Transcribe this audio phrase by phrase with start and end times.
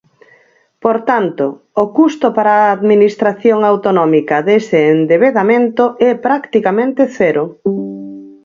[0.83, 1.45] Por tanto,
[1.83, 7.43] o custo para a Administración autonómica dese endebedamento é practicamente cero.